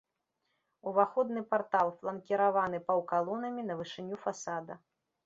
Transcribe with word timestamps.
Уваходны 0.91 1.43
партал 1.51 1.91
фланкіраваны 1.99 2.79
паўкалонамі 2.87 3.67
на 3.69 3.77
вышыню 3.83 4.15
фасада. 4.25 4.73